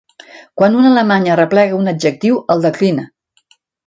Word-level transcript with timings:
Quan 0.59 0.77
un 0.77 0.87
alemany 0.91 1.27
arreplega 1.33 1.77
un 1.83 1.91
adjectiu, 1.93 2.39
el 2.55 2.65
declina. 2.65 3.05